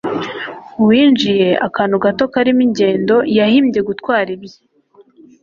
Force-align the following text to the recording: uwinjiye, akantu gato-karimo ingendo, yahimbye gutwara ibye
uwinjiye, 0.81 1.49
akantu 1.67 1.95
gato-karimo 2.03 2.61
ingendo, 2.67 3.15
yahimbye 3.37 3.79
gutwara 3.89 4.27
ibye 4.35 4.57